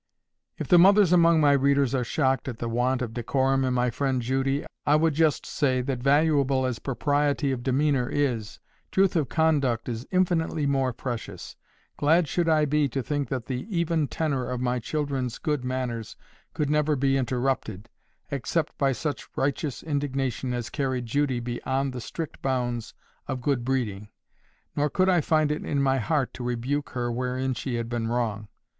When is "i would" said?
4.83-5.13